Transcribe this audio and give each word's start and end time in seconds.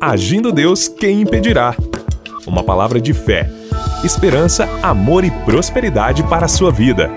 Agindo 0.00 0.50
Deus, 0.50 0.88
quem 0.88 1.20
impedirá? 1.20 1.76
Uma 2.46 2.64
palavra 2.64 2.98
de 2.98 3.12
fé, 3.12 3.50
esperança, 4.02 4.66
amor 4.82 5.24
e 5.24 5.30
prosperidade 5.30 6.22
para 6.22 6.46
a 6.46 6.48
sua 6.48 6.72
vida. 6.72 7.10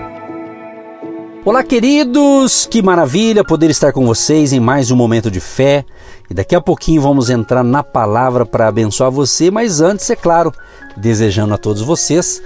Olá, 1.46 1.62
queridos! 1.62 2.66
Que 2.70 2.82
maravilha 2.82 3.42
poder 3.42 3.70
estar 3.70 3.90
com 3.90 4.04
vocês 4.04 4.52
em 4.52 4.60
mais 4.60 4.90
um 4.90 4.96
momento 4.96 5.30
de 5.30 5.40
fé. 5.40 5.82
E 6.28 6.34
daqui 6.34 6.54
a 6.54 6.60
pouquinho 6.60 7.00
vamos 7.00 7.30
entrar 7.30 7.64
na 7.64 7.82
palavra 7.82 8.44
para 8.44 8.68
abençoar 8.68 9.10
você, 9.10 9.50
mas 9.50 9.80
antes, 9.80 10.10
é 10.10 10.16
claro, 10.16 10.52
desejando 10.94 11.54
a 11.54 11.58
todos 11.58 11.80
vocês 11.80 12.42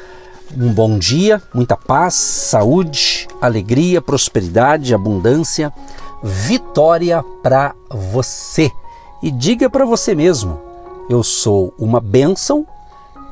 um 0.56 0.72
bom 0.72 0.98
dia, 0.98 1.42
muita 1.52 1.76
paz, 1.76 2.14
saúde, 2.14 3.26
alegria, 3.40 4.00
prosperidade, 4.00 4.94
abundância, 4.94 5.72
vitória 6.22 7.24
para 7.42 7.74
você. 7.90 8.70
E 9.22 9.30
diga 9.30 9.68
para 9.68 9.84
você 9.84 10.14
mesmo: 10.14 10.60
eu 11.08 11.22
sou 11.22 11.74
uma 11.78 12.00
bênção, 12.00 12.66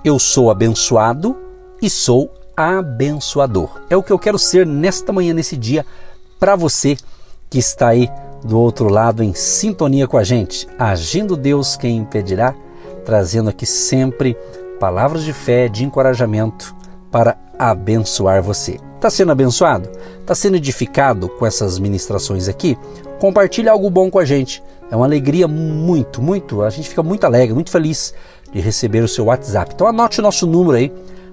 eu 0.05 0.19
sou 0.19 0.51
abençoado 0.51 1.37
e 1.81 1.91
sou 1.91 2.33
abençoador. 2.57 3.69
É 3.91 3.97
o 3.97 4.03
que 4.03 4.13
eu 4.13 4.19
quero 4.19 4.39
ser 4.39 4.67
nesta 4.67 5.13
manhã, 5.13 5.35
nesse 5.35 5.57
dia, 5.57 5.85
para 6.41 6.57
você 6.57 6.97
que 7.51 7.59
está 7.59 7.89
aí 7.89 8.11
do 8.43 8.59
outro 8.59 8.89
lado 8.89 9.23
em 9.23 9.35
sintonia 9.35 10.07
com 10.07 10.17
a 10.17 10.25
gente. 10.25 10.67
Agindo 10.79 11.37
Deus, 11.37 11.77
quem 11.77 11.99
impedirá? 11.99 12.55
Trazendo 13.05 13.51
aqui 13.51 13.67
sempre 13.67 14.37
palavras 14.81 15.23
de 15.23 15.33
fé, 15.33 15.69
de 15.69 15.85
encorajamento 15.85 16.75
para 17.11 17.37
abençoar 17.59 18.43
você. 18.43 18.79
Está 18.97 19.11
sendo 19.11 19.33
abençoado? 19.33 19.91
Está 20.21 20.35
sendo 20.35 20.57
edificado 20.57 21.29
com 21.29 21.47
essas 21.47 21.79
ministrações 21.79 22.49
aqui? 22.49 22.77
Compartilhe 23.19 23.69
algo 23.69 23.89
bom 23.89 24.11
com 24.11 24.19
a 24.19 24.25
gente. 24.25 24.63
É 24.91 24.97
uma 24.97 25.07
alegria 25.07 25.49
muito, 25.49 26.23
muito. 26.23 26.63
A 26.63 26.71
gente 26.71 26.89
fica 26.89 27.03
muito 27.03 27.25
alegre, 27.25 27.53
muito 27.55 27.71
feliz 27.71 28.15
de 28.53 28.61
receber 28.61 29.03
o 29.03 29.09
seu 29.09 29.25
WhatsApp. 29.27 29.73
Então 29.75 29.87
anote 29.87 30.21
o 30.21 30.23
nosso 30.23 30.47
número 30.47 30.77
aí 30.77 30.91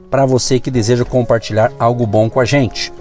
para 0.10 0.26
você 0.26 0.60
que 0.60 0.72
deseja 0.72 1.06
compartilhar 1.06 1.72
algo 1.80 2.06
bom 2.06 2.30
com 2.30 2.40
a 2.40 2.46
gente. 2.46 2.94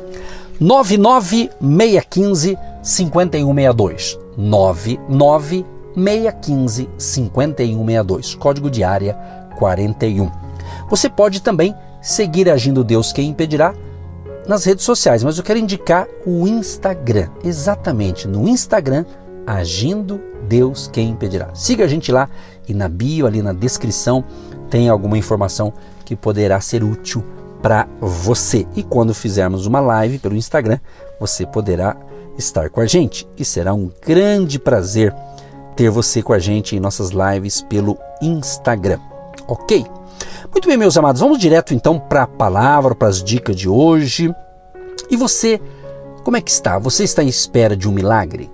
99615 0.60 2.56
5162. 2.82 4.18
99615 4.36 6.88
5162. 6.96 8.34
Código 8.34 8.70
de 8.70 8.84
área 8.84 9.14
41. 9.58 10.30
Você 10.88 11.08
pode 11.08 11.42
também 11.42 11.74
seguir 12.00 12.48
Agindo 12.50 12.84
Deus 12.84 13.12
Quem 13.12 13.30
Impedirá 13.30 13.74
nas 14.46 14.64
redes 14.64 14.84
sociais, 14.84 15.22
mas 15.22 15.38
eu 15.38 15.44
quero 15.44 15.58
indicar 15.58 16.06
o 16.26 16.46
Instagram. 16.46 17.28
Exatamente, 17.44 18.26
no 18.26 18.48
Instagram, 18.48 19.04
Agindo 19.46 20.20
Deus 20.48 20.88
Quem 20.92 21.10
Impedirá. 21.10 21.54
Siga 21.54 21.84
a 21.84 21.88
gente 21.88 22.12
lá 22.12 22.28
e 22.68 22.74
na 22.74 22.88
bio, 22.88 23.26
ali 23.26 23.42
na 23.42 23.52
descrição, 23.52 24.24
tem 24.70 24.88
alguma 24.88 25.18
informação 25.18 25.72
que 26.04 26.14
poderá 26.16 26.60
ser 26.60 26.82
útil 26.84 27.24
para 27.62 27.86
você. 28.00 28.66
E 28.74 28.82
quando 28.82 29.14
fizermos 29.14 29.66
uma 29.66 29.80
live 29.80 30.18
pelo 30.18 30.36
Instagram, 30.36 30.78
você 31.20 31.46
poderá 31.46 31.96
estar 32.36 32.70
com 32.70 32.80
a 32.80 32.86
gente. 32.86 33.28
E 33.36 33.44
será 33.44 33.72
um 33.72 33.90
grande 34.04 34.58
prazer 34.58 35.14
ter 35.76 35.90
você 35.90 36.22
com 36.22 36.32
a 36.32 36.38
gente 36.38 36.76
em 36.76 36.80
nossas 36.80 37.10
lives 37.10 37.62
pelo 37.62 37.96
Instagram. 38.20 38.98
Ok? 39.46 39.86
Muito 40.50 40.68
bem, 40.68 40.76
meus 40.76 40.96
amados, 40.98 41.20
vamos 41.20 41.38
direto 41.38 41.72
então 41.72 41.98
para 41.98 42.24
a 42.24 42.26
palavra, 42.26 42.94
para 42.94 43.08
as 43.08 43.22
dicas 43.22 43.56
de 43.56 43.68
hoje. 43.68 44.34
E 45.10 45.16
você, 45.16 45.60
como 46.24 46.36
é 46.36 46.40
que 46.40 46.50
está? 46.50 46.78
Você 46.78 47.04
está 47.04 47.22
em 47.22 47.28
espera 47.28 47.76
de 47.76 47.88
um 47.88 47.92
milagre? 47.92 48.50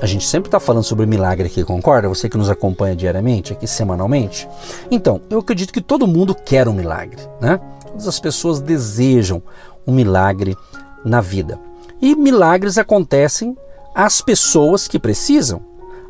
A 0.00 0.06
gente 0.06 0.26
sempre 0.26 0.48
está 0.48 0.58
falando 0.58 0.82
sobre 0.82 1.06
milagre 1.06 1.46
aqui, 1.46 1.64
concorda? 1.64 2.08
Você 2.08 2.28
que 2.28 2.36
nos 2.36 2.50
acompanha 2.50 2.96
diariamente, 2.96 3.52
aqui 3.52 3.66
semanalmente. 3.66 4.48
Então, 4.90 5.20
eu 5.30 5.38
acredito 5.38 5.72
que 5.72 5.80
todo 5.80 6.06
mundo 6.06 6.34
quer 6.34 6.68
um 6.68 6.72
milagre, 6.72 7.22
né? 7.40 7.60
Todas 7.86 8.08
as 8.08 8.18
pessoas 8.18 8.60
desejam 8.60 9.42
um 9.86 9.92
milagre 9.92 10.56
na 11.04 11.20
vida. 11.20 11.58
E 12.02 12.14
milagres 12.16 12.76
acontecem 12.76 13.56
às 13.94 14.20
pessoas 14.20 14.88
que 14.88 14.98
precisam, 14.98 15.62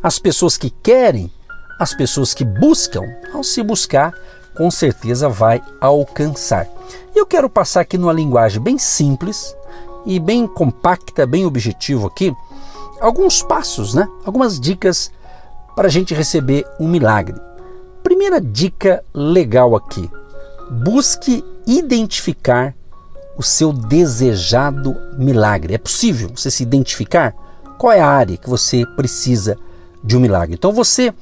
às 0.02 0.18
pessoas 0.18 0.56
que 0.56 0.70
querem, 0.70 1.30
às 1.78 1.92
pessoas 1.94 2.32
que 2.32 2.44
buscam. 2.44 3.02
Ao 3.34 3.44
se 3.44 3.62
buscar, 3.62 4.14
com 4.56 4.70
certeza 4.70 5.28
vai 5.28 5.62
alcançar. 5.80 6.66
E 7.14 7.18
eu 7.18 7.26
quero 7.26 7.50
passar 7.50 7.82
aqui 7.82 7.98
numa 7.98 8.12
linguagem 8.12 8.62
bem 8.62 8.78
simples 8.78 9.54
e 10.06 10.18
bem 10.18 10.46
compacta, 10.46 11.26
bem 11.26 11.44
objetivo 11.44 12.06
aqui, 12.06 12.34
alguns 13.04 13.42
passos, 13.42 13.92
né? 13.92 14.08
Algumas 14.24 14.58
dicas 14.58 15.12
para 15.76 15.88
a 15.88 15.90
gente 15.90 16.14
receber 16.14 16.66
um 16.80 16.88
milagre. 16.88 17.38
Primeira 18.02 18.40
dica 18.40 19.04
legal 19.12 19.76
aqui: 19.76 20.10
busque 20.70 21.44
identificar 21.66 22.74
o 23.36 23.42
seu 23.42 23.72
desejado 23.72 24.96
milagre. 25.18 25.74
É 25.74 25.78
possível 25.78 26.30
você 26.34 26.50
se 26.50 26.62
identificar 26.62 27.34
qual 27.78 27.92
é 27.92 28.00
a 28.00 28.08
área 28.08 28.38
que 28.38 28.48
você 28.48 28.86
precisa 28.96 29.58
de 30.02 30.16
um 30.16 30.20
milagre. 30.20 30.54
Então 30.54 30.72
você 30.72 31.12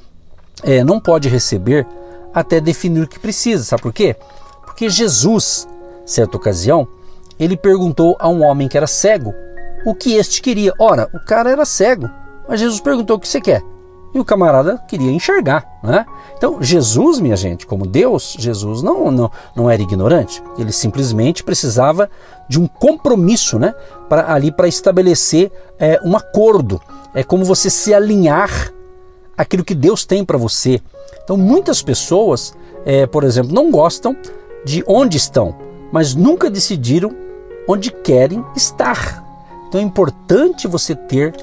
é, 0.63 0.83
não 0.83 1.01
pode 1.01 1.27
receber 1.27 1.85
até 2.33 2.61
definir 2.61 3.03
o 3.03 3.07
que 3.07 3.19
precisa. 3.19 3.63
Sabe 3.63 3.81
por 3.81 3.91
quê? 3.91 4.15
Porque 4.65 4.89
Jesus, 4.89 5.67
certa 6.05 6.37
ocasião, 6.37 6.87
ele 7.37 7.57
perguntou 7.57 8.15
a 8.19 8.29
um 8.29 8.43
homem 8.43 8.69
que 8.69 8.77
era 8.77 8.87
cego 8.87 9.33
o 9.85 9.93
que 9.93 10.15
este 10.15 10.41
queria. 10.41 10.73
Ora, 10.79 11.09
o 11.13 11.19
cara 11.19 11.49
era 11.49 11.65
cego, 11.65 12.09
mas 12.47 12.59
Jesus 12.59 12.79
perguntou 12.79 13.17
o 13.17 13.19
que 13.19 13.27
você 13.27 13.41
quer. 13.41 13.61
E 14.13 14.19
o 14.19 14.25
camarada 14.25 14.77
queria 14.87 15.11
enxergar. 15.11 15.65
Né? 15.83 16.05
Então, 16.37 16.61
Jesus, 16.61 17.19
minha 17.19 17.35
gente, 17.35 17.65
como 17.65 17.87
Deus, 17.87 18.35
Jesus 18.37 18.83
não, 18.83 19.11
não, 19.11 19.31
não 19.55 19.69
era 19.69 19.81
ignorante. 19.81 20.41
Ele 20.57 20.71
simplesmente 20.71 21.43
precisava 21.43 22.09
de 22.47 22.59
um 22.59 22.67
compromisso 22.67 23.57
né? 23.57 23.73
para 24.07 24.31
ali 24.31 24.51
para 24.51 24.67
estabelecer 24.67 25.51
é, 25.79 25.99
um 26.03 26.15
acordo. 26.15 26.79
É 27.15 27.23
como 27.23 27.43
você 27.43 27.71
se 27.71 27.91
alinhar 27.91 28.71
aquilo 29.35 29.63
que 29.63 29.73
Deus 29.73 30.05
tem 30.05 30.23
para 30.23 30.37
você. 30.37 30.79
Então, 31.23 31.35
muitas 31.35 31.81
pessoas, 31.81 32.53
é, 32.85 33.07
por 33.07 33.23
exemplo, 33.23 33.51
não 33.51 33.71
gostam 33.71 34.15
de 34.63 34.83
onde 34.87 35.17
estão, 35.17 35.55
mas 35.91 36.13
nunca 36.13 36.51
decidiram 36.51 37.15
onde 37.67 37.91
querem 37.91 38.45
estar. 38.55 39.22
Então, 39.73 39.81
é 39.81 39.85
importante 39.85 40.67
você 40.67 40.93
ter 40.93 41.33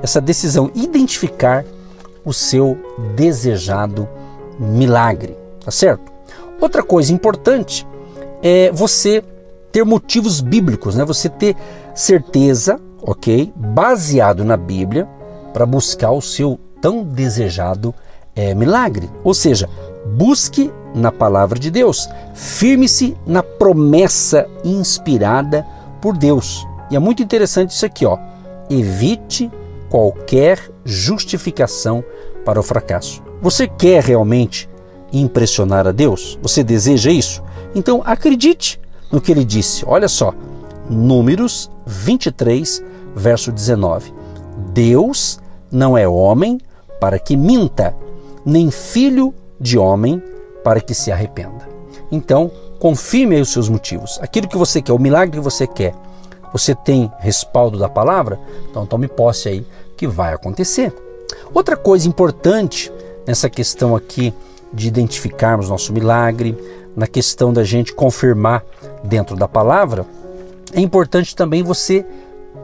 essa 0.00 0.20
decisão, 0.20 0.70
identificar 0.76 1.64
o 2.24 2.32
seu 2.32 2.78
desejado 3.16 4.08
milagre, 4.60 5.36
tá 5.64 5.72
certo? 5.72 6.12
Outra 6.60 6.84
coisa 6.84 7.12
importante 7.12 7.84
é 8.44 8.70
você 8.70 9.24
ter 9.72 9.84
motivos 9.84 10.40
bíblicos, 10.40 10.94
né? 10.94 11.04
Você 11.04 11.28
ter 11.28 11.56
certeza, 11.92 12.78
ok, 13.02 13.52
baseado 13.56 14.44
na 14.44 14.56
Bíblia, 14.56 15.08
para 15.52 15.66
buscar 15.66 16.12
o 16.12 16.22
seu 16.22 16.60
tão 16.80 17.02
desejado 17.02 17.92
é, 18.36 18.54
milagre. 18.54 19.10
Ou 19.24 19.34
seja, 19.34 19.68
busque 20.14 20.72
na 20.94 21.10
palavra 21.10 21.58
de 21.58 21.72
Deus, 21.72 22.08
firme-se 22.34 23.16
na 23.26 23.42
promessa 23.42 24.46
inspirada 24.62 25.66
por 26.00 26.16
Deus. 26.16 26.69
E 26.90 26.96
é 26.96 26.98
muito 26.98 27.22
interessante 27.22 27.70
isso 27.70 27.86
aqui, 27.86 28.04
ó. 28.04 28.18
Evite 28.68 29.50
qualquer 29.88 30.70
justificação 30.84 32.04
para 32.44 32.58
o 32.58 32.62
fracasso. 32.62 33.22
Você 33.40 33.66
quer 33.66 34.02
realmente 34.02 34.68
impressionar 35.12 35.86
a 35.86 35.92
Deus? 35.92 36.38
Você 36.42 36.62
deseja 36.62 37.10
isso? 37.10 37.42
Então 37.74 38.02
acredite 38.04 38.80
no 39.10 39.20
que 39.20 39.32
ele 39.32 39.44
disse. 39.44 39.84
Olha 39.86 40.08
só, 40.08 40.32
Números 40.88 41.70
23, 41.86 42.82
verso 43.14 43.52
19. 43.52 44.12
Deus 44.72 45.40
não 45.70 45.96
é 45.96 46.06
homem 46.08 46.58
para 47.00 47.18
que 47.18 47.36
minta, 47.36 47.94
nem 48.44 48.70
filho 48.70 49.32
de 49.60 49.78
homem 49.78 50.22
para 50.64 50.80
que 50.80 50.92
se 50.92 51.12
arrependa. 51.12 51.68
Então, 52.10 52.50
confirme 52.78 53.36
aí 53.36 53.42
os 53.42 53.50
seus 53.50 53.68
motivos. 53.68 54.18
Aquilo 54.20 54.48
que 54.48 54.56
você 54.56 54.82
quer, 54.82 54.92
o 54.92 54.98
milagre 54.98 55.38
que 55.38 55.44
você 55.44 55.66
quer, 55.66 55.94
você 56.52 56.74
tem 56.74 57.10
respaldo 57.18 57.78
da 57.78 57.88
palavra? 57.88 58.38
Então 58.70 58.86
tome 58.86 59.08
posse 59.08 59.48
aí 59.48 59.66
que 59.96 60.06
vai 60.06 60.32
acontecer. 60.32 60.92
Outra 61.52 61.76
coisa 61.76 62.08
importante 62.08 62.92
nessa 63.26 63.48
questão 63.48 63.94
aqui 63.94 64.34
de 64.72 64.88
identificarmos 64.88 65.68
nosso 65.68 65.92
milagre, 65.92 66.56
na 66.96 67.06
questão 67.06 67.52
da 67.52 67.64
gente 67.64 67.94
confirmar 67.94 68.64
dentro 69.04 69.36
da 69.36 69.48
palavra, 69.48 70.04
é 70.72 70.80
importante 70.80 71.34
também 71.34 71.62
você 71.62 72.04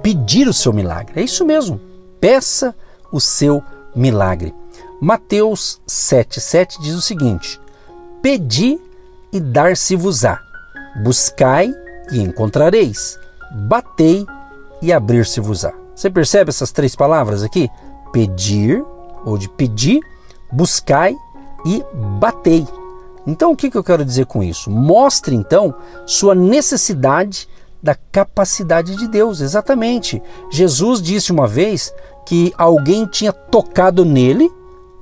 pedir 0.03 0.49
o 0.49 0.53
seu 0.53 0.73
milagre. 0.73 1.21
É 1.21 1.25
isso 1.25 1.45
mesmo. 1.45 1.81
Peça 2.21 2.75
o 3.13 3.21
seu 3.21 3.63
milagre. 3.95 4.55
Mateus 5.01 5.81
7,7 5.89 6.81
diz 6.81 6.95
o 6.95 7.01
seguinte: 7.01 7.61
Pedi 8.23 8.81
e 9.33 9.41
dar-se-vos-á, 9.41 10.41
buscai 11.03 11.73
e 12.11 12.21
encontrareis, 12.21 13.19
batei 13.51 14.27
e 14.83 14.93
abrir-se-vos-á. 14.93 15.73
Você 15.95 16.11
percebe 16.11 16.51
essas 16.51 16.73
três 16.73 16.95
palavras 16.95 17.43
aqui? 17.43 17.71
Pedir, 18.13 18.85
ou 19.25 19.39
de 19.39 19.49
pedir, 19.49 20.01
buscai 20.53 21.17
e 21.65 21.85
batei. 22.19 22.67
Então, 23.27 23.53
o 23.53 23.57
que, 23.57 23.75
eu 23.75 23.83
quero 23.83 24.05
dizer 24.05 24.27
com 24.27 24.43
isso? 24.43 24.71
Mostre 24.71 25.35
então 25.35 25.75
sua 26.07 26.35
necessidade 26.35 27.49
da 27.83 27.95
capacidade 27.95 28.97
de 28.97 29.09
Deus, 29.09 29.41
exatamente. 29.41 30.23
Jesus 30.51 31.03
disse 31.03 31.33
uma 31.33 31.47
vez 31.47 31.93
que 32.25 32.53
alguém 32.57 33.07
tinha 33.07 33.33
tocado 33.33 34.05
nele, 34.05 34.51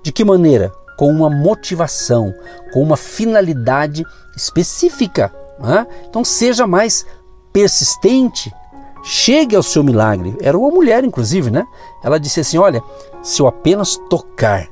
de 0.02 0.10
que 0.10 0.24
maneira? 0.24 0.72
Com 0.96 1.10
uma 1.10 1.28
motivação, 1.28 2.32
com 2.72 2.82
uma 2.82 2.96
finalidade 2.96 4.04
específica. 4.36 5.32
Né? 5.58 5.86
Então, 6.08 6.24
seja 6.24 6.66
mais 6.66 7.06
persistente, 7.54 8.52
chegue 9.04 9.54
ao 9.54 9.62
seu 9.62 9.84
milagre. 9.84 10.36
Era 10.40 10.58
uma 10.58 10.70
mulher, 10.70 11.04
inclusive, 11.04 11.52
né? 11.52 11.64
Ela 12.02 12.18
disse 12.18 12.40
assim: 12.40 12.58
Olha, 12.58 12.82
se 13.22 13.40
eu 13.40 13.46
apenas 13.46 13.96
tocar 14.10 14.68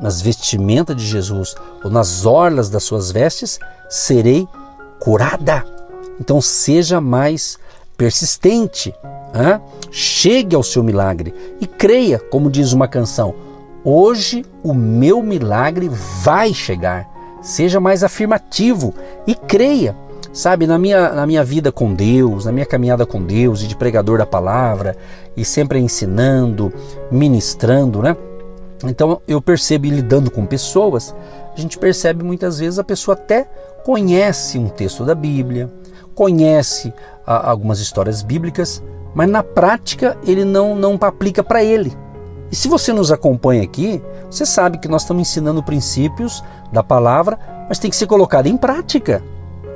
nas 0.00 0.22
vestimentas 0.22 0.96
de 0.96 1.04
Jesus 1.04 1.56
ou 1.84 1.90
nas 1.90 2.24
orlas 2.24 2.70
das 2.70 2.84
suas 2.84 3.10
vestes, 3.10 3.58
serei 3.88 4.48
curada. 5.00 5.64
Então 6.20 6.40
seja 6.40 7.00
mais 7.00 7.58
persistente, 7.96 8.94
hein? 9.34 9.60
chegue 9.90 10.54
ao 10.54 10.62
seu 10.62 10.82
milagre 10.84 11.34
e 11.60 11.66
creia, 11.66 12.20
como 12.20 12.48
diz 12.48 12.72
uma 12.72 12.86
canção: 12.86 13.34
hoje 13.84 14.46
o 14.62 14.72
meu 14.72 15.20
milagre 15.20 15.90
vai 16.22 16.54
chegar. 16.54 17.10
Seja 17.42 17.80
mais 17.80 18.04
afirmativo 18.04 18.94
e 19.26 19.34
creia. 19.34 19.96
Sabe, 20.32 20.66
na 20.66 20.78
minha, 20.78 21.10
na 21.10 21.26
minha 21.26 21.42
vida 21.42 21.72
com 21.72 21.92
Deus, 21.92 22.44
na 22.44 22.52
minha 22.52 22.66
caminhada 22.66 23.04
com 23.04 23.20
Deus 23.20 23.62
e 23.62 23.66
de 23.66 23.74
pregador 23.74 24.18
da 24.18 24.26
palavra, 24.26 24.96
e 25.36 25.44
sempre 25.44 25.80
ensinando, 25.80 26.72
ministrando, 27.10 28.00
né? 28.00 28.16
Então 28.84 29.20
eu 29.26 29.42
percebo 29.42 29.86
lidando 29.86 30.30
com 30.30 30.46
pessoas, 30.46 31.14
a 31.54 31.60
gente 31.60 31.76
percebe 31.78 32.24
muitas 32.24 32.60
vezes 32.60 32.78
a 32.78 32.84
pessoa 32.84 33.14
até 33.14 33.46
conhece 33.84 34.56
um 34.56 34.68
texto 34.68 35.04
da 35.04 35.14
Bíblia, 35.14 35.68
conhece 36.14 36.94
a, 37.26 37.50
algumas 37.50 37.80
histórias 37.80 38.22
bíblicas, 38.22 38.82
mas 39.14 39.28
na 39.28 39.42
prática 39.42 40.16
ele 40.24 40.44
não, 40.44 40.76
não 40.76 40.96
aplica 41.00 41.42
para 41.42 41.62
ele. 41.62 41.92
E 42.50 42.56
se 42.56 42.68
você 42.68 42.92
nos 42.92 43.12
acompanha 43.12 43.62
aqui, 43.62 44.02
você 44.30 44.46
sabe 44.46 44.78
que 44.78 44.88
nós 44.88 45.02
estamos 45.02 45.28
ensinando 45.28 45.62
princípios 45.62 46.42
da 46.72 46.82
palavra, 46.82 47.38
mas 47.68 47.78
tem 47.78 47.90
que 47.90 47.96
ser 47.96 48.06
colocado 48.06 48.46
em 48.46 48.56
prática. 48.56 49.22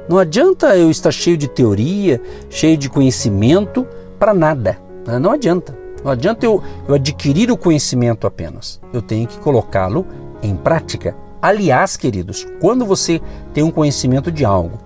Não 0.08 0.18
adianta 0.18 0.76
eu 0.76 0.90
estar 0.90 1.10
cheio 1.10 1.36
de 1.36 1.48
teoria, 1.48 2.20
cheio 2.50 2.76
de 2.76 2.90
conhecimento 2.90 3.86
para 4.18 4.34
nada. 4.34 4.78
Né? 5.06 5.18
Não 5.18 5.30
adianta. 5.30 5.76
Não 6.04 6.10
adianta 6.10 6.44
eu, 6.44 6.62
eu 6.86 6.94
adquirir 6.94 7.50
o 7.50 7.56
conhecimento 7.56 8.26
apenas. 8.26 8.80
Eu 8.92 9.00
tenho 9.00 9.26
que 9.26 9.38
colocá-lo 9.38 10.06
em 10.42 10.54
prática. 10.54 11.16
Aliás, 11.40 11.96
queridos, 11.96 12.46
quando 12.60 12.84
você 12.84 13.20
tem 13.52 13.64
um 13.64 13.70
conhecimento 13.70 14.30
de 14.30 14.44
algo 14.44 14.78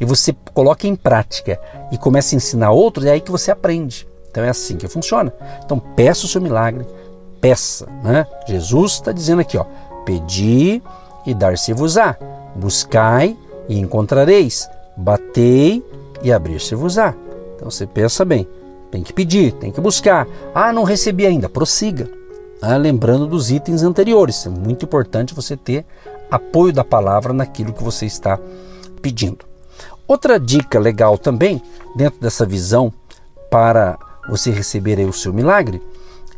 e 0.00 0.04
você 0.04 0.34
coloca 0.52 0.86
em 0.86 0.96
prática 0.96 1.60
e 1.92 1.98
começa 1.98 2.34
a 2.34 2.36
ensinar 2.36 2.72
outros, 2.72 3.06
é 3.06 3.12
aí 3.12 3.20
que 3.20 3.30
você 3.30 3.52
aprende. 3.52 4.08
Então 4.30 4.42
é 4.42 4.48
assim 4.48 4.76
que 4.76 4.88
funciona. 4.88 5.32
Então 5.64 5.78
peça 5.78 6.26
o 6.26 6.28
seu 6.28 6.40
milagre, 6.40 6.84
peça. 7.40 7.86
Né? 8.02 8.26
Jesus 8.48 8.94
está 8.94 9.12
dizendo 9.12 9.40
aqui, 9.40 9.56
ó, 9.56 9.64
pedi 10.04 10.82
e 11.24 11.32
dar-se-vos-á, 11.32 12.16
buscai 12.56 13.36
e 13.68 13.78
encontrareis, 13.78 14.68
batei 14.96 15.84
e 16.22 16.32
abrir-se-vos-á. 16.32 17.14
Então 17.56 17.70
você 17.70 17.86
pensa 17.86 18.24
bem, 18.24 18.46
tem 18.90 19.02
que 19.02 19.12
pedir, 19.12 19.52
tem 19.52 19.72
que 19.72 19.80
buscar. 19.80 20.26
Ah, 20.54 20.72
não 20.72 20.84
recebi 20.84 21.26
ainda. 21.26 21.48
Prossiga. 21.48 22.08
Ah, 22.62 22.76
lembrando 22.76 23.26
dos 23.26 23.50
itens 23.50 23.82
anteriores. 23.82 24.46
É 24.46 24.48
muito 24.48 24.84
importante 24.84 25.34
você 25.34 25.56
ter 25.56 25.84
apoio 26.30 26.72
da 26.72 26.84
palavra 26.84 27.32
naquilo 27.32 27.72
que 27.72 27.82
você 27.82 28.06
está 28.06 28.38
pedindo. 29.02 29.44
Outra 30.06 30.38
dica 30.38 30.78
legal 30.78 31.18
também, 31.18 31.62
dentro 31.96 32.20
dessa 32.20 32.46
visão 32.46 32.92
para 33.50 33.98
você 34.28 34.50
receber 34.50 34.98
o 35.00 35.12
seu 35.12 35.32
milagre, 35.32 35.82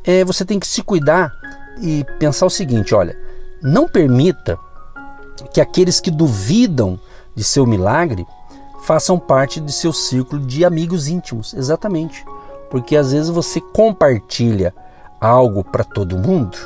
é 0.05 0.25
você 0.25 0.45
tem 0.45 0.59
que 0.59 0.67
se 0.67 0.83
cuidar 0.83 1.33
e 1.81 2.05
pensar 2.19 2.47
o 2.47 2.51
seguinte: 2.51 2.95
olha, 2.95 3.17
não 3.63 3.89
permita 3.89 4.59
que 5.53 5.61
aqueles 5.61 6.01
que 6.01 6.11
duvidam 6.11 6.99
de 7.37 7.45
seu 7.45 7.65
milagre 7.65 8.27
façam 8.83 9.19
parte 9.19 9.61
de 9.61 9.73
seu 9.73 9.93
círculo 9.93 10.45
de 10.45 10.65
amigos 10.65 11.07
íntimos. 11.07 11.55
Exatamente 11.55 12.25
porque 12.71 12.97
às 12.97 13.13
vezes 13.13 13.31
você 13.31 13.61
compartilha 13.61 14.75
algo 15.21 15.65
para 15.65 15.85
todo 15.85 16.19
mundo 16.19 16.57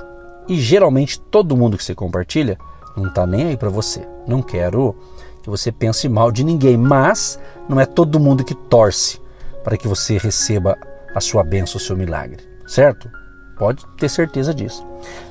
e 0.49 0.59
geralmente 0.59 1.21
todo 1.21 1.57
mundo 1.57 1.77
que 1.77 1.85
você 1.85 1.95
compartilha 1.95 2.59
não 2.97 3.09
está 3.09 3.27
nem 3.27 3.49
aí 3.49 3.57
para 3.57 3.71
você. 3.71 4.07
Não 4.27 4.43
quero 4.43 4.97
que 5.43 5.49
você 5.49 5.71
pense 5.71 6.09
mal 6.09 6.33
de 6.33 6.45
ninguém, 6.45 6.77
mas 6.77 7.39
não 7.69 7.79
é 7.79 7.87
todo 7.87 8.21
mundo 8.21 8.45
que 8.45 8.55
torce 8.55 9.21
para 9.63 9.77
que 9.77 9.87
você 9.87 10.19
receba 10.19 10.77
a 11.15 11.21
sua 11.21 11.45
bênção, 11.45 11.77
o 11.77 11.81
seu 11.81 11.97
milagre, 11.97 12.43
certo? 12.67 13.11
Pode 13.59 13.87
ter 13.99 14.09
certeza 14.09 14.55
disso. 14.55 14.85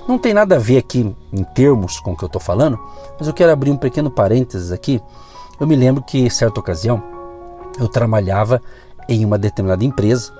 Não 0.08 0.18
tem 0.18 0.34
nada 0.34 0.56
a 0.56 0.60
ver 0.60 0.78
aqui 0.78 1.16
em 1.34 1.44
termos 1.44 2.00
com 2.00 2.12
o 2.12 2.18
que 2.18 2.24
eu 2.24 2.28
estou 2.28 2.42
falando, 2.42 2.80
mas 3.18 3.28
eu 3.28 3.34
quero 3.34 3.52
abrir 3.52 3.72
um 3.72 3.78
pequeno 3.78 4.10
parênteses 4.10 4.72
aqui. 4.72 5.02
Eu 5.60 5.68
me 5.68 5.76
lembro 5.76 6.02
que, 6.02 6.30
certa 6.30 6.60
ocasião, 6.60 7.04
eu 7.80 7.88
trabalhava 7.88 8.62
em 9.08 9.26
uma 9.26 9.38
determinada 9.38 9.84
empresa 9.84 10.32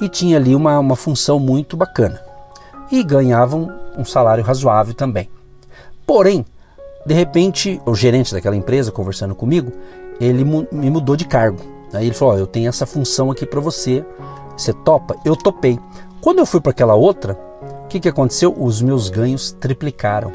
e 0.00 0.08
tinha 0.08 0.36
ali 0.36 0.54
uma, 0.54 0.78
uma 0.78 0.96
função 0.96 1.38
muito 1.38 1.76
bacana. 1.76 2.20
E 2.90 3.02
ganhavam 3.02 3.72
um 3.96 4.04
salário 4.04 4.44
razoável 4.44 4.94
também. 4.94 5.28
Porém, 6.06 6.44
de 7.06 7.14
repente, 7.14 7.80
o 7.86 7.94
gerente 7.94 8.34
daquela 8.34 8.56
empresa, 8.56 8.92
conversando 8.92 9.34
comigo, 9.34 9.72
ele 10.20 10.44
me 10.44 10.90
mudou 10.90 11.16
de 11.16 11.24
cargo. 11.24 11.58
Aí 11.92 12.06
ele 12.06 12.14
falou: 12.14 12.34
oh, 12.34 12.38
Eu 12.38 12.46
tenho 12.46 12.68
essa 12.68 12.84
função 12.84 13.30
aqui 13.30 13.46
para 13.46 13.60
você, 13.60 14.04
você 14.56 14.72
topa? 14.72 15.16
Eu 15.24 15.36
topei. 15.36 15.78
Quando 16.20 16.40
eu 16.40 16.46
fui 16.46 16.60
para 16.60 16.72
aquela 16.72 16.94
outra, 16.94 17.38
o 17.84 17.86
que, 17.88 18.00
que 18.00 18.08
aconteceu? 18.08 18.54
Os 18.56 18.82
meus 18.82 19.08
ganhos 19.08 19.52
triplicaram. 19.52 20.32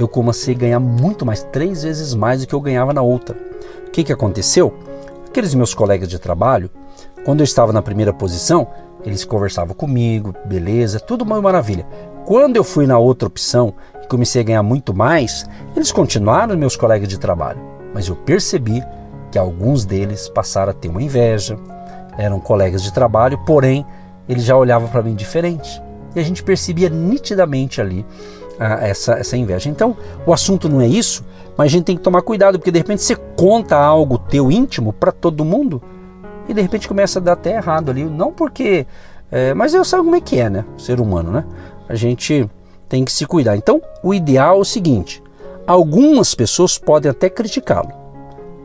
Eu 0.00 0.08
comecei 0.08 0.54
a 0.54 0.58
ganhar 0.58 0.80
muito 0.80 1.26
mais, 1.26 1.42
três 1.52 1.82
vezes 1.82 2.14
mais 2.14 2.40
do 2.40 2.46
que 2.46 2.54
eu 2.54 2.60
ganhava 2.62 2.90
na 2.90 3.02
outra. 3.02 3.36
O 3.86 3.90
que, 3.90 4.02
que 4.02 4.10
aconteceu? 4.10 4.72
Aqueles 5.28 5.54
meus 5.54 5.74
colegas 5.74 6.08
de 6.08 6.18
trabalho, 6.18 6.70
quando 7.22 7.40
eu 7.40 7.44
estava 7.44 7.70
na 7.70 7.82
primeira 7.82 8.10
posição, 8.10 8.66
eles 9.04 9.26
conversavam 9.26 9.74
comigo, 9.74 10.34
beleza, 10.46 10.98
tudo 10.98 11.20
uma 11.20 11.42
maravilha. 11.42 11.86
Quando 12.24 12.56
eu 12.56 12.64
fui 12.64 12.86
na 12.86 12.98
outra 12.98 13.28
opção 13.28 13.74
e 14.02 14.06
comecei 14.06 14.40
a 14.40 14.44
ganhar 14.44 14.62
muito 14.62 14.94
mais, 14.94 15.44
eles 15.76 15.92
continuaram 15.92 16.56
meus 16.56 16.76
colegas 16.76 17.06
de 17.06 17.18
trabalho, 17.18 17.60
mas 17.92 18.08
eu 18.08 18.16
percebi 18.16 18.82
que 19.30 19.38
alguns 19.38 19.84
deles 19.84 20.30
passaram 20.30 20.70
a 20.70 20.74
ter 20.74 20.88
uma 20.88 21.02
inveja, 21.02 21.58
eram 22.16 22.40
colegas 22.40 22.82
de 22.82 22.90
trabalho, 22.90 23.36
porém 23.44 23.84
eles 24.26 24.44
já 24.44 24.56
olhavam 24.56 24.88
para 24.88 25.02
mim 25.02 25.14
diferente. 25.14 25.82
E 26.16 26.20
a 26.20 26.22
gente 26.22 26.42
percebia 26.42 26.88
nitidamente 26.88 27.82
ali 27.82 28.04
ah, 28.60 28.86
essa, 28.86 29.14
essa 29.14 29.36
inveja. 29.38 29.70
Então, 29.70 29.96
o 30.26 30.32
assunto 30.34 30.68
não 30.68 30.82
é 30.82 30.86
isso, 30.86 31.24
mas 31.56 31.66
a 31.66 31.70
gente 31.70 31.84
tem 31.84 31.96
que 31.96 32.02
tomar 32.02 32.20
cuidado, 32.20 32.58
porque 32.58 32.70
de 32.70 32.78
repente 32.78 33.02
você 33.02 33.16
conta 33.16 33.74
algo 33.74 34.18
teu 34.18 34.52
íntimo 34.52 34.92
para 34.92 35.10
todo 35.10 35.44
mundo 35.44 35.82
e 36.46 36.52
de 36.52 36.60
repente 36.60 36.86
começa 36.86 37.18
a 37.18 37.22
dar 37.22 37.32
até 37.32 37.56
errado 37.56 37.90
ali. 37.90 38.04
Não 38.04 38.30
porque. 38.32 38.86
É, 39.32 39.54
mas 39.54 39.72
eu 39.72 39.84
sei 39.84 39.98
como 40.00 40.14
é 40.14 40.20
que 40.20 40.38
é, 40.38 40.50
né? 40.50 40.64
Ser 40.76 41.00
humano, 41.00 41.30
né? 41.30 41.44
A 41.88 41.94
gente 41.94 42.48
tem 42.88 43.04
que 43.04 43.12
se 43.12 43.24
cuidar. 43.24 43.56
Então, 43.56 43.80
o 44.02 44.12
ideal 44.12 44.58
é 44.58 44.60
o 44.60 44.64
seguinte: 44.64 45.22
algumas 45.66 46.34
pessoas 46.34 46.76
podem 46.76 47.10
até 47.10 47.30
criticá-lo. 47.30 47.99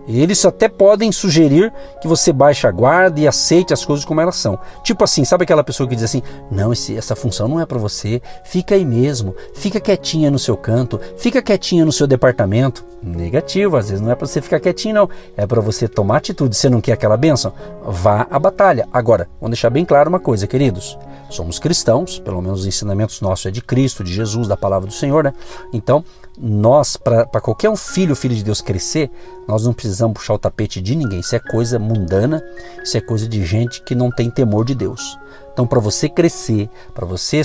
Eles 0.07 0.45
até 0.45 0.67
podem 0.67 1.11
sugerir 1.11 1.73
que 2.01 2.07
você 2.07 2.31
baixe 2.31 2.67
a 2.67 2.71
guarda 2.71 3.19
e 3.19 3.27
aceite 3.27 3.73
as 3.73 3.83
coisas 3.83 4.05
como 4.05 4.21
elas 4.21 4.35
são. 4.35 4.59
Tipo 4.83 5.03
assim, 5.03 5.25
sabe 5.25 5.43
aquela 5.43 5.63
pessoa 5.63 5.87
que 5.89 5.95
diz 5.95 6.03
assim: 6.03 6.21
não, 6.51 6.71
esse, 6.71 6.95
essa 6.95 7.15
função 7.15 7.47
não 7.47 7.59
é 7.59 7.65
para 7.65 7.77
você, 7.77 8.21
fica 8.43 8.75
aí 8.75 8.85
mesmo, 8.85 9.35
fica 9.53 9.79
quietinha 9.79 10.29
no 10.29 10.39
seu 10.39 10.55
canto, 10.55 10.99
fica 11.17 11.41
quietinha 11.41 11.85
no 11.85 11.91
seu 11.91 12.07
departamento. 12.07 12.85
Negativo, 13.01 13.77
às 13.77 13.89
vezes 13.89 14.01
não 14.01 14.11
é 14.11 14.15
para 14.15 14.25
você 14.25 14.41
ficar 14.41 14.59
quietinho, 14.59 14.95
não, 14.95 15.09
é 15.37 15.45
para 15.45 15.61
você 15.61 15.87
tomar 15.87 16.17
atitude. 16.17 16.55
Você 16.55 16.69
não 16.69 16.81
quer 16.81 16.93
aquela 16.93 17.15
benção? 17.15 17.53
Vá 17.83 18.25
à 18.31 18.39
batalha. 18.39 18.87
Agora, 18.91 19.27
vamos 19.39 19.51
deixar 19.51 19.69
bem 19.69 19.85
claro 19.85 20.09
uma 20.09 20.19
coisa, 20.19 20.47
queridos: 20.47 20.97
somos 21.29 21.59
cristãos, 21.59 22.19
pelo 22.19 22.41
menos 22.41 22.61
os 22.61 22.65
ensinamentos 22.65 23.21
nossos 23.21 23.45
é 23.45 23.51
de 23.51 23.61
Cristo, 23.61 24.03
de 24.03 24.13
Jesus, 24.13 24.47
da 24.47 24.57
palavra 24.57 24.87
do 24.87 24.93
Senhor, 24.93 25.23
né? 25.23 25.33
Então, 25.71 26.03
nós, 26.37 26.97
para 26.97 27.25
qualquer 27.41 27.69
um 27.69 27.75
filho, 27.75 28.15
filho 28.15 28.35
de 28.35 28.43
Deus 28.43 28.61
crescer, 28.61 29.09
nós 29.47 29.63
não 29.65 29.73
precisamos 29.73 29.94
puxar 30.13 30.33
o 30.33 30.39
tapete 30.39 30.81
de 30.81 30.95
ninguém. 30.95 31.19
Isso 31.19 31.35
é 31.35 31.39
coisa 31.39 31.79
mundana, 31.79 32.43
isso 32.83 32.97
é 32.97 33.01
coisa 33.01 33.27
de 33.27 33.45
gente 33.45 33.81
que 33.83 33.95
não 33.95 34.11
tem 34.11 34.29
temor 34.29 34.65
de 34.65 34.75
Deus. 34.75 35.17
Então, 35.53 35.65
para 35.65 35.79
você 35.79 36.09
crescer, 36.09 36.69
para 36.93 37.05
você 37.05 37.41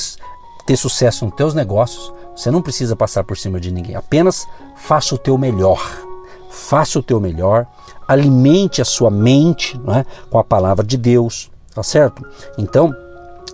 ter 0.67 0.77
sucesso 0.77 1.25
nos 1.25 1.35
teus 1.35 1.55
negócios, 1.55 2.13
você 2.35 2.51
não 2.51 2.63
precisa 2.63 2.97
passar 2.97 3.25
por 3.25 3.37
cima 3.37 3.61
de 3.61 3.71
ninguém. 3.71 3.95
Apenas 3.95 4.47
faça 4.77 5.15
o 5.15 5.19
teu 5.19 5.37
melhor. 5.37 5.81
Faça 6.51 6.99
o 6.99 7.03
teu 7.03 7.21
melhor, 7.21 7.65
alimente 8.09 8.83
a 8.83 8.85
sua 8.85 9.09
mente 9.09 9.81
é, 9.89 10.05
com 10.29 10.37
a 10.37 10.43
palavra 10.43 10.85
de 10.85 10.97
Deus, 10.97 11.49
tá 11.73 11.83
certo? 11.83 12.27
Então, 12.59 12.93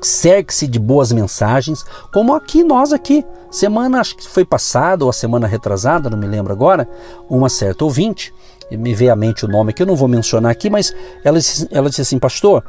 cerque-se 0.00 0.66
de 0.66 0.78
boas 0.78 1.12
mensagens, 1.12 1.84
como 2.12 2.34
aqui 2.34 2.64
nós 2.64 2.92
aqui. 2.92 3.24
Semana 3.50 4.00
acho 4.00 4.16
que 4.16 4.26
foi 4.26 4.44
passada 4.44 5.04
ou 5.04 5.10
a 5.10 5.12
semana 5.12 5.46
retrasada, 5.46 6.10
não 6.10 6.18
me 6.18 6.26
lembro 6.26 6.52
agora, 6.52 6.88
uma 7.28 7.48
certa 7.48 7.84
ouvinte, 7.84 8.32
me 8.70 8.94
veio 8.94 9.12
à 9.12 9.16
mente 9.16 9.44
o 9.44 9.48
nome 9.48 9.72
que 9.72 9.82
eu 9.82 9.86
não 9.86 9.96
vou 9.96 10.08
mencionar 10.08 10.50
aqui, 10.50 10.70
mas 10.70 10.94
ela, 11.24 11.38
ela 11.70 11.88
disse 11.88 12.02
assim, 12.02 12.18
pastor, 12.18 12.64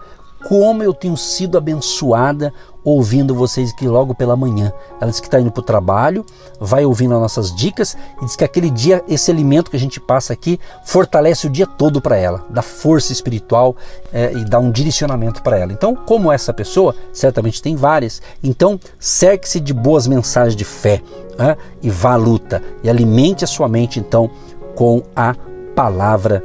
como 0.48 0.84
eu 0.84 0.94
tenho 0.94 1.18
sido 1.18 1.58
abençoada 1.58 2.54
ouvindo 2.84 3.36
vocês 3.36 3.72
aqui 3.72 3.86
logo 3.86 4.16
pela 4.16 4.38
manhã. 4.38 4.72
Ela 5.01 5.12
diz 5.12 5.20
que 5.20 5.27
está 5.27 5.39
indo 5.42 5.51
para 5.51 5.60
o 5.60 5.63
trabalho, 5.63 6.25
vai 6.58 6.86
ouvindo 6.86 7.13
as 7.16 7.20
nossas 7.20 7.54
dicas 7.54 7.98
e 8.22 8.25
diz 8.25 8.38
que 8.38 8.46
aquele 8.46 8.70
dia, 8.70 9.04
esse 9.10 9.30
alimento 9.30 9.70
que 9.70 9.75
a 9.75 9.80
gente 9.80 10.00
passa 10.00 10.32
aqui, 10.32 10.58
fortalece 10.86 11.48
o 11.48 11.50
dia 11.50 11.68
todo 11.68 12.00
para 12.00 12.16
ela, 12.16 12.46
dá 12.50 12.62
força 12.62 13.12
espiritual 13.12 13.75
é, 14.13 14.32
e 14.32 14.46
dá 14.46 14.58
um 14.58 14.72
direcionamento 14.72 15.44
para 15.44 15.58
ela. 15.58 15.74
Então, 15.74 15.96
como 15.96 16.32
essa 16.32 16.54
pessoa, 16.54 16.96
certamente 17.12 17.62
tem 17.62 17.75
várias, 17.75 18.22
então 18.42 18.80
cerque-se 18.98 19.60
de 19.60 19.74
boas 19.74 20.08
mensagens 20.08 20.56
de 20.56 20.63
fé 20.63 21.01
é, 21.38 21.58
e 21.82 21.89
vá 21.89 22.13
à 22.13 22.16
luta 22.16 22.63
e 22.84 22.89
alimente 22.89 23.44
a 23.44 23.48
sua 23.48 23.68
mente 23.68 24.00
então 24.00 24.30
com 24.75 25.04
a 25.13 25.36
palavra 25.77 26.43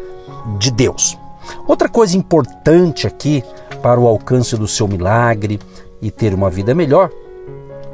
de 0.59 0.71
Deus. 0.71 1.17
Outra 1.67 1.89
coisa 1.89 2.19
importante 2.19 3.07
aqui 3.07 3.43
para 3.81 3.99
o 3.99 4.07
alcance 4.07 4.55
do 4.59 4.69
seu 4.69 4.87
milagre 4.87 5.59
e 6.03 6.11
ter 6.11 6.35
uma 6.35 6.51
vida 6.51 6.75
melhor, 6.75 7.11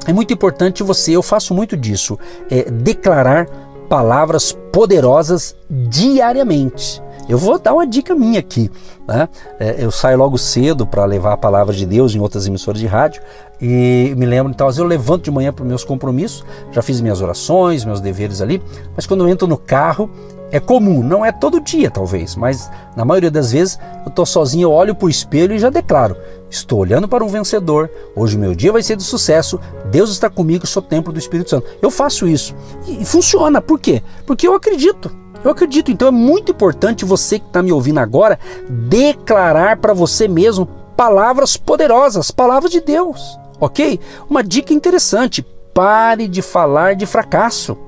é 0.04 0.12
muito 0.12 0.34
importante 0.34 0.82
você, 0.82 1.12
eu 1.12 1.22
faço 1.22 1.54
muito 1.54 1.76
disso, 1.76 2.18
é 2.50 2.68
declarar 2.68 3.46
palavras 3.88 4.52
poderosas 4.72 5.54
diariamente. 5.70 7.00
Eu 7.28 7.38
vou 7.38 7.58
dar 7.58 7.74
uma 7.74 7.86
dica 7.86 8.14
minha 8.14 8.40
aqui. 8.40 8.70
Né? 9.06 9.28
É, 9.60 9.76
eu 9.78 9.90
saio 9.90 10.18
logo 10.18 10.38
cedo 10.38 10.86
para 10.86 11.04
levar 11.04 11.34
a 11.34 11.36
palavra 11.36 11.74
de 11.74 11.86
Deus 11.86 12.14
em 12.14 12.20
outras 12.20 12.46
emissoras 12.46 12.80
de 12.80 12.86
rádio 12.86 13.22
e 13.60 14.14
me 14.16 14.26
lembro, 14.26 14.50
então, 14.50 14.68
eu 14.76 14.84
levanto 14.84 15.24
de 15.24 15.30
manhã 15.30 15.52
para 15.52 15.62
os 15.62 15.68
meus 15.68 15.84
compromissos, 15.84 16.44
já 16.72 16.80
fiz 16.80 17.00
minhas 17.00 17.20
orações, 17.20 17.84
meus 17.84 18.00
deveres 18.00 18.40
ali, 18.40 18.62
mas 18.96 19.06
quando 19.06 19.24
eu 19.24 19.28
entro 19.28 19.46
no 19.46 19.58
carro, 19.58 20.10
é 20.50 20.58
comum, 20.58 21.02
não 21.02 21.24
é 21.24 21.30
todo 21.30 21.60
dia 21.60 21.90
talvez, 21.90 22.34
mas 22.34 22.70
na 22.96 23.04
maioria 23.04 23.30
das 23.30 23.52
vezes 23.52 23.78
eu 24.04 24.08
estou 24.08 24.24
sozinho, 24.24 24.66
eu 24.66 24.72
olho 24.72 24.94
para 24.94 25.06
o 25.06 25.10
espelho 25.10 25.54
e 25.54 25.58
já 25.58 25.70
declaro: 25.70 26.16
estou 26.50 26.80
olhando 26.80 27.08
para 27.08 27.24
um 27.24 27.28
vencedor, 27.28 27.90
hoje 28.16 28.38
meu 28.38 28.54
dia 28.54 28.72
vai 28.72 28.82
ser 28.82 28.96
de 28.96 29.02
sucesso, 29.02 29.60
Deus 29.90 30.10
está 30.10 30.30
comigo, 30.30 30.66
sou 30.66 30.82
templo 30.82 31.12
do 31.12 31.18
Espírito 31.18 31.50
Santo. 31.50 31.66
Eu 31.82 31.90
faço 31.90 32.26
isso 32.26 32.54
e, 32.86 33.02
e 33.02 33.04
funciona, 33.04 33.60
por 33.60 33.78
quê? 33.78 34.02
Porque 34.26 34.46
eu 34.46 34.54
acredito. 34.54 35.10
Eu 35.44 35.52
acredito, 35.52 35.92
então 35.92 36.08
é 36.08 36.10
muito 36.10 36.50
importante 36.50 37.04
você 37.04 37.38
que 37.38 37.46
está 37.46 37.62
me 37.62 37.70
ouvindo 37.70 37.98
agora 37.98 38.40
declarar 38.68 39.76
para 39.76 39.94
você 39.94 40.26
mesmo 40.26 40.66
palavras 40.96 41.56
poderosas, 41.56 42.32
palavras 42.32 42.72
de 42.72 42.80
Deus, 42.80 43.38
ok? 43.60 44.00
Uma 44.28 44.42
dica 44.42 44.74
interessante: 44.74 45.46
pare 45.72 46.26
de 46.26 46.42
falar 46.42 46.96
de 46.96 47.06
fracasso. 47.06 47.78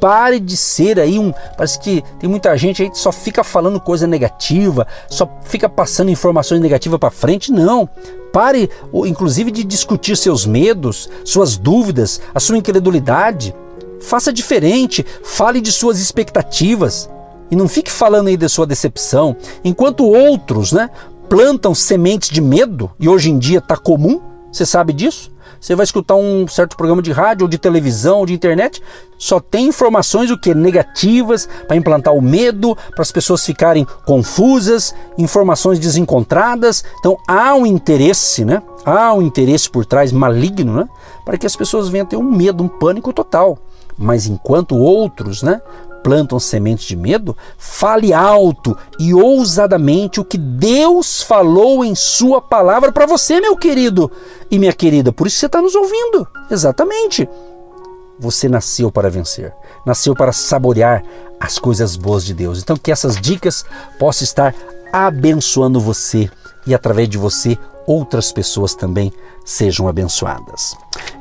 Pare 0.00 0.38
de 0.38 0.56
ser 0.56 1.00
aí 1.00 1.18
um. 1.18 1.32
Parece 1.56 1.78
que 1.80 2.02
tem 2.18 2.28
muita 2.28 2.56
gente 2.56 2.82
aí 2.82 2.90
que 2.90 2.98
só 2.98 3.10
fica 3.10 3.42
falando 3.42 3.80
coisa 3.80 4.06
negativa, 4.06 4.86
só 5.08 5.28
fica 5.42 5.68
passando 5.68 6.10
informações 6.10 6.60
negativas 6.60 6.98
para 6.98 7.10
frente. 7.10 7.50
Não. 7.52 7.88
Pare, 8.32 8.70
inclusive, 9.06 9.50
de 9.50 9.64
discutir 9.64 10.16
seus 10.16 10.46
medos, 10.46 11.08
suas 11.24 11.56
dúvidas, 11.56 12.20
a 12.34 12.40
sua 12.40 12.58
incredulidade. 12.58 13.54
Faça 14.00 14.32
diferente, 14.32 15.04
fale 15.24 15.60
de 15.60 15.72
suas 15.72 15.98
expectativas. 15.98 17.10
E 17.50 17.56
não 17.56 17.66
fique 17.66 17.90
falando 17.90 18.28
aí 18.28 18.36
da 18.36 18.48
sua 18.48 18.66
decepção. 18.66 19.34
Enquanto 19.64 20.04
outros, 20.04 20.72
né, 20.72 20.90
plantam 21.28 21.74
sementes 21.74 22.30
de 22.30 22.40
medo, 22.40 22.90
e 23.00 23.08
hoje 23.08 23.30
em 23.30 23.38
dia 23.38 23.58
está 23.58 23.76
comum, 23.76 24.20
você 24.52 24.64
sabe 24.64 24.92
disso? 24.92 25.30
Você 25.60 25.74
vai 25.74 25.84
escutar 25.84 26.14
um 26.14 26.46
certo 26.46 26.76
programa 26.76 27.02
de 27.02 27.12
rádio 27.12 27.44
ou 27.44 27.48
de 27.48 27.58
televisão 27.58 28.18
ou 28.18 28.26
de 28.26 28.34
internet, 28.34 28.82
só 29.18 29.40
tem 29.40 29.66
informações 29.66 30.30
o 30.30 30.38
que 30.38 30.54
negativas 30.54 31.48
para 31.66 31.76
implantar 31.76 32.14
o 32.14 32.22
medo, 32.22 32.76
para 32.94 33.02
as 33.02 33.10
pessoas 33.10 33.44
ficarem 33.44 33.86
confusas, 34.06 34.94
informações 35.16 35.78
desencontradas. 35.78 36.84
Então 37.00 37.16
há 37.26 37.54
um 37.54 37.66
interesse, 37.66 38.44
né? 38.44 38.62
Há 38.84 39.12
um 39.12 39.22
interesse 39.22 39.68
por 39.68 39.84
trás 39.84 40.12
maligno, 40.12 40.72
né? 40.74 40.88
Para 41.24 41.36
que 41.36 41.46
as 41.46 41.56
pessoas 41.56 41.88
venham 41.88 42.06
ter 42.06 42.16
um 42.16 42.22
medo, 42.22 42.62
um 42.62 42.68
pânico 42.68 43.12
total. 43.12 43.58
Mas 43.98 44.26
enquanto 44.26 44.76
outros, 44.76 45.42
né, 45.42 45.60
plantam 46.02 46.38
sementes 46.38 46.86
de 46.86 46.96
medo, 46.96 47.36
fale 47.56 48.12
alto 48.12 48.76
e 48.98 49.14
ousadamente 49.14 50.20
o 50.20 50.24
que 50.24 50.38
Deus 50.38 51.22
falou 51.22 51.84
em 51.84 51.94
Sua 51.94 52.40
palavra 52.40 52.92
para 52.92 53.06
você, 53.06 53.40
meu 53.40 53.56
querido 53.56 54.10
e 54.50 54.58
minha 54.58 54.72
querida. 54.72 55.12
Por 55.12 55.26
isso 55.26 55.38
você 55.38 55.46
está 55.46 55.60
nos 55.60 55.74
ouvindo. 55.74 56.26
Exatamente. 56.50 57.28
Você 58.18 58.48
nasceu 58.48 58.90
para 58.90 59.08
vencer, 59.08 59.54
nasceu 59.86 60.14
para 60.14 60.32
saborear 60.32 61.04
as 61.38 61.58
coisas 61.58 61.94
boas 61.94 62.24
de 62.24 62.34
Deus. 62.34 62.60
Então, 62.60 62.76
que 62.76 62.90
essas 62.90 63.20
dicas 63.20 63.64
possam 63.98 64.24
estar 64.24 64.54
abençoando 64.92 65.80
você 65.80 66.28
e, 66.66 66.74
através 66.74 67.08
de 67.08 67.16
você, 67.16 67.56
outras 67.86 68.32
pessoas 68.32 68.74
também 68.74 69.12
sejam 69.44 69.88
abençoadas. 69.88 70.76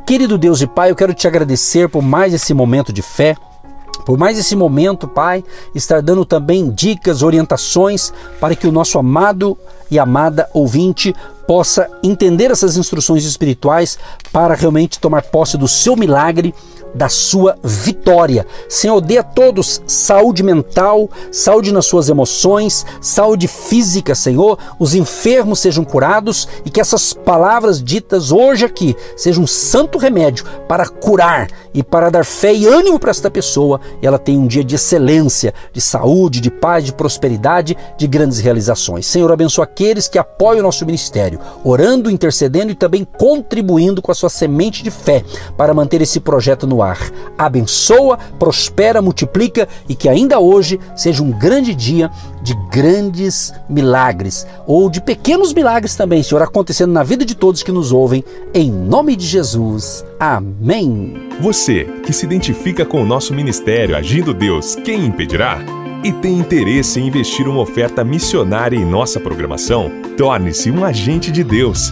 Querido 0.06 0.38
Deus 0.38 0.62
e 0.62 0.68
Pai, 0.68 0.90
eu 0.90 0.96
quero 0.96 1.14
te 1.14 1.28
agradecer 1.28 1.88
por 1.88 2.02
mais 2.02 2.34
esse 2.34 2.54
momento 2.54 2.92
de 2.92 3.02
fé 3.02 3.36
por 4.06 4.18
mais 4.18 4.38
esse 4.38 4.56
momento, 4.56 5.08
Pai, 5.08 5.44
estar 5.74 6.02
dando 6.02 6.26
também 6.26 6.70
dicas, 6.70 7.22
orientações 7.22 8.14
para 8.40 8.56
que 8.56 8.68
o 8.68 8.72
nosso 8.72 8.98
amado 8.98 9.58
e 9.90 9.98
amada 9.98 10.50
ouvinte 10.54 11.16
possa 11.48 11.90
entender 12.04 12.52
essas 12.52 12.76
instruções 12.76 13.24
espirituais 13.24 13.98
para 14.32 14.54
realmente 14.54 15.00
tomar 15.00 15.24
posse 15.24 15.58
do 15.58 15.68
seu 15.68 15.96
milagre 15.96 16.54
da 16.98 17.08
sua 17.08 17.58
vitória. 17.64 18.46
Senhor, 18.68 19.00
dê 19.00 19.20
a 19.20 19.24
todos 19.24 19.82
saúde 19.86 20.42
mental, 20.42 21.10
saúde 21.32 21.72
nas 21.72 21.86
suas 21.86 22.10
emoções, 22.10 22.86
saúde 23.00 23.48
física, 23.48 24.16
Senhor. 24.16 24.58
Os 24.80 24.96
enfermos 24.96 25.60
sejam 25.60 25.86
curados 25.86 26.48
e 26.66 26.70
que 26.70 26.82
essas 26.82 27.14
palavras 27.14 27.82
ditas 27.82 28.32
hoje 28.32 28.66
aqui 28.66 28.96
sejam 29.16 29.44
um 29.44 29.48
santo 29.48 29.98
remédio 29.98 30.46
para 30.68 30.88
curar 30.88 31.48
e 31.74 31.84
para 31.84 32.10
dar 32.10 32.26
fé 32.26 32.54
e 32.54 32.66
ânimo 32.66 33.00
para 33.00 33.12
esta 33.12 33.30
pessoa 33.30 33.80
e 34.02 34.08
ela 34.08 34.18
tenha 34.18 34.40
um 34.40 34.48
dia 34.48 34.64
de 34.64 34.76
excelência, 34.76 35.54
de 35.72 35.80
saúde, 35.80 36.42
de 36.42 36.50
paz, 36.50 36.84
de 36.84 36.94
prosperidade, 36.94 37.78
de 37.98 38.08
grandes 38.08 38.40
realizações. 38.40 39.06
Senhor, 39.06 39.32
abençoa 39.32 39.66
aqueles 39.66 40.08
que 40.08 40.18
apoiam 40.18 40.62
o 40.62 40.64
nosso 40.64 40.86
ministério, 40.86 41.40
orando, 41.64 42.10
intercedendo 42.10 42.72
e 42.72 42.76
também 42.76 43.06
contribuindo 43.06 44.02
com 44.02 44.12
a 44.12 44.16
sua 44.16 44.30
semente 44.30 44.82
de 44.82 44.90
fé 44.90 45.24
para 45.56 45.74
manter 45.74 46.02
esse 46.02 46.20
projeto 46.20 46.66
no 46.66 46.82
ar. 46.82 46.87
Abençoa, 47.38 48.18
prospera, 48.38 49.02
multiplica 49.02 49.68
e 49.88 49.96
que 49.96 50.08
ainda 50.08 50.40
hoje 50.40 50.80
seja 50.96 51.24
um 51.24 51.32
grande 51.32 51.74
dia 51.74 52.10
de 52.42 52.54
grandes 52.72 53.54
milagres 53.70 54.46
ou 54.66 54.90
de 54.90 55.02
pequenos 55.02 55.54
milagres 55.54 55.96
também, 55.96 56.24
Senhor, 56.24 56.42
acontecendo 56.42 56.92
na 56.92 57.04
vida 57.04 57.26
de 57.26 57.36
todos 57.36 57.64
que 57.64 57.72
nos 57.72 57.92
ouvem, 57.92 58.24
em 58.54 58.72
nome 58.72 59.16
de 59.16 59.26
Jesus. 59.26 60.06
Amém. 60.20 61.16
Você 61.40 61.86
que 62.06 62.14
se 62.14 62.26
identifica 62.26 62.86
com 62.86 63.02
o 63.02 63.06
nosso 63.06 63.34
ministério 63.34 63.96
Agindo 63.96 64.34
Deus, 64.34 64.76
quem 64.76 65.06
impedirá? 65.06 65.60
E 66.04 66.12
tem 66.12 66.38
interesse 66.38 67.00
em 67.00 67.08
investir 67.08 67.48
uma 67.48 67.62
oferta 67.62 68.04
missionária 68.04 68.78
em 68.78 68.86
nossa 68.86 69.20
programação? 69.20 69.92
Torne-se 70.16 70.70
um 70.70 70.86
agente 70.86 71.32
de 71.32 71.44
Deus 71.44 71.92